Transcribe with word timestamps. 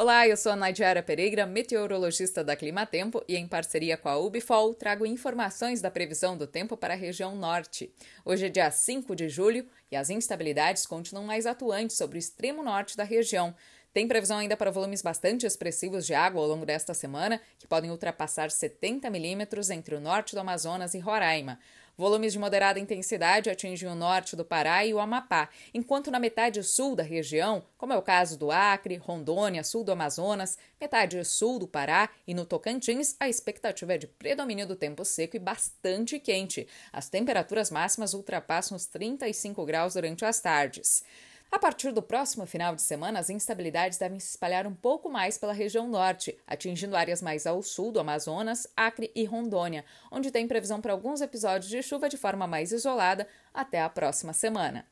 Olá, 0.00 0.28
eu 0.28 0.36
sou 0.36 0.52
a 0.52 0.54
Nadiara 0.54 1.02
Pereira, 1.02 1.44
meteorologista 1.44 2.44
da 2.44 2.54
Climatempo 2.54 3.20
e 3.26 3.34
em 3.34 3.48
parceria 3.48 3.96
com 3.96 4.08
a 4.08 4.16
Ubifol 4.16 4.72
trago 4.72 5.04
informações 5.04 5.80
da 5.80 5.90
previsão 5.90 6.38
do 6.38 6.46
tempo 6.46 6.76
para 6.76 6.94
a 6.94 6.96
região 6.96 7.34
norte. 7.34 7.92
Hoje 8.24 8.46
é 8.46 8.48
dia 8.48 8.70
5 8.70 9.16
de 9.16 9.28
julho 9.28 9.66
e 9.90 9.96
as 9.96 10.08
instabilidades 10.08 10.86
continuam 10.86 11.26
mais 11.26 11.46
atuantes 11.46 11.96
sobre 11.96 12.16
o 12.16 12.20
extremo 12.20 12.62
norte 12.62 12.96
da 12.96 13.02
região. 13.02 13.52
Tem 13.92 14.06
previsão 14.06 14.38
ainda 14.38 14.56
para 14.56 14.70
volumes 14.70 15.02
bastante 15.02 15.46
expressivos 15.46 16.06
de 16.06 16.14
água 16.14 16.42
ao 16.42 16.48
longo 16.48 16.66
desta 16.66 16.92
semana, 16.92 17.40
que 17.58 17.66
podem 17.66 17.90
ultrapassar 17.90 18.50
70 18.50 19.08
milímetros 19.10 19.70
entre 19.70 19.94
o 19.94 20.00
norte 20.00 20.34
do 20.34 20.40
Amazonas 20.40 20.94
e 20.94 20.98
Roraima. 20.98 21.58
Volumes 21.98 22.32
de 22.32 22.38
moderada 22.38 22.78
intensidade 22.78 23.50
atingem 23.50 23.88
o 23.88 23.94
norte 23.96 24.36
do 24.36 24.44
Pará 24.44 24.86
e 24.86 24.94
o 24.94 25.00
Amapá, 25.00 25.48
enquanto 25.74 26.12
na 26.12 26.20
metade 26.20 26.62
sul 26.62 26.94
da 26.94 27.02
região, 27.02 27.64
como 27.76 27.92
é 27.92 27.96
o 27.96 28.02
caso 28.02 28.38
do 28.38 28.52
Acre, 28.52 28.94
Rondônia, 28.94 29.64
sul 29.64 29.82
do 29.82 29.90
Amazonas, 29.90 30.56
metade 30.80 31.24
sul 31.24 31.58
do 31.58 31.66
Pará 31.66 32.08
e 32.24 32.34
no 32.34 32.46
Tocantins, 32.46 33.16
a 33.18 33.28
expectativa 33.28 33.94
é 33.94 33.98
de 33.98 34.06
predomínio 34.06 34.64
do 34.64 34.76
tempo 34.76 35.04
seco 35.04 35.34
e 35.34 35.40
bastante 35.40 36.20
quente. 36.20 36.68
As 36.92 37.08
temperaturas 37.08 37.68
máximas 37.68 38.14
ultrapassam 38.14 38.76
os 38.76 38.86
35 38.86 39.66
graus 39.66 39.94
durante 39.94 40.24
as 40.24 40.40
tardes. 40.40 41.02
A 41.50 41.58
partir 41.58 41.92
do 41.92 42.02
próximo 42.02 42.46
final 42.46 42.74
de 42.74 42.82
semana, 42.82 43.18
as 43.18 43.30
instabilidades 43.30 43.96
devem 43.96 44.20
se 44.20 44.28
espalhar 44.28 44.66
um 44.66 44.74
pouco 44.74 45.08
mais 45.08 45.38
pela 45.38 45.52
região 45.52 45.88
norte, 45.88 46.38
atingindo 46.46 46.94
áreas 46.94 47.22
mais 47.22 47.46
ao 47.46 47.62
sul 47.62 47.90
do 47.90 47.98
Amazonas, 47.98 48.66
Acre 48.76 49.10
e 49.14 49.24
Rondônia, 49.24 49.84
onde 50.12 50.30
tem 50.30 50.46
previsão 50.46 50.80
para 50.80 50.92
alguns 50.92 51.22
episódios 51.22 51.70
de 51.70 51.82
chuva 51.82 52.08
de 52.08 52.18
forma 52.18 52.46
mais 52.46 52.70
isolada 52.70 53.26
até 53.52 53.80
a 53.80 53.88
próxima 53.88 54.34
semana. 54.34 54.86